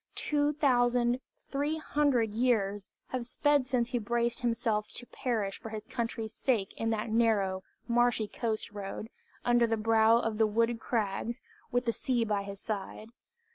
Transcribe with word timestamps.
Two 0.15 0.51
thousand 0.53 1.19
three 1.51 1.77
hundred 1.77 2.31
years 2.33 2.89
have 3.09 3.23
sped 3.23 3.67
since 3.67 3.89
he 3.89 3.99
braced 3.99 4.39
himself 4.39 4.87
to 4.93 5.05
perish 5.05 5.59
for 5.59 5.69
his 5.69 5.85
country's 5.85 6.33
sake 6.33 6.73
in 6.75 6.89
that 6.89 7.11
narrow, 7.11 7.61
marshy 7.87 8.27
coast 8.27 8.71
road, 8.71 9.11
under 9.45 9.67
the 9.67 9.77
brow 9.77 10.17
of 10.17 10.39
the 10.39 10.47
wooded 10.47 10.79
crags, 10.79 11.39
with 11.71 11.85
the 11.85 11.93
sea 11.93 12.25
by 12.25 12.41
his 12.41 12.59
side. 12.59 13.09